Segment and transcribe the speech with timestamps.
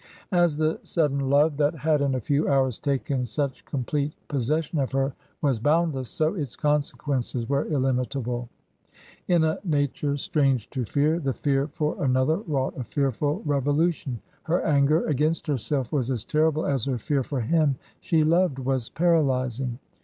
[0.31, 4.91] As the sudden love that had in a few hours taken such complete possession of
[4.93, 8.49] her was boundless, so its consequences were illimitable.
[9.27, 14.19] In a nature strange to fear, the fear for another wrought a fearful revolution.
[14.41, 18.89] Her anger against herself was as terrible as her fear for him she loved was
[18.89, 19.77] paralysing.